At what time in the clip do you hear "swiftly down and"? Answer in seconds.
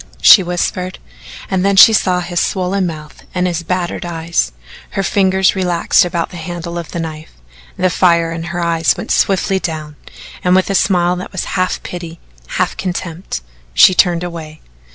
9.11-10.55